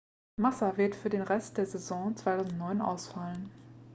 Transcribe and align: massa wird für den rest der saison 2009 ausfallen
massa 0.35 0.77
wird 0.77 0.95
für 0.95 1.09
den 1.11 1.21
rest 1.21 1.57
der 1.59 1.67
saison 1.67 2.15
2009 2.15 2.81
ausfallen 2.81 3.51